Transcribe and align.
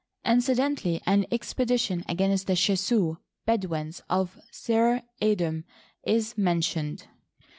Incident 0.25 0.81
aJly 0.81 0.99
an 1.05 1.27
expedition 1.31 2.03
against 2.09 2.47
the 2.47 2.53
Shasu 2.53 3.17
(Bedouins) 3.45 4.01
of 4.09 4.39
Selr 4.51 5.03
(Edom) 5.21 5.63
is 6.01 6.35
mentioned. 6.35 7.07